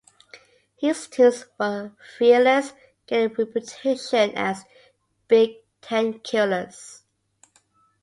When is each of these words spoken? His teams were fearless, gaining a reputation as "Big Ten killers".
His 0.77 1.05
teams 1.05 1.45
were 1.59 1.91
fearless, 2.17 2.73
gaining 3.05 3.29
a 3.29 3.33
reputation 3.35 4.31
as 4.35 4.65
"Big 5.27 5.57
Ten 5.79 6.17
killers". 6.21 7.03